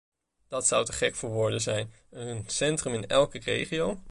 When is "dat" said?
0.47-0.67